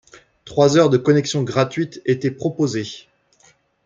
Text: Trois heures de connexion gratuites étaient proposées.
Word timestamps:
Trois 0.45 0.77
heures 0.77 0.89
de 0.89 0.97
connexion 0.97 1.43
gratuites 1.43 2.01
étaient 2.05 2.31
proposées. 2.31 3.07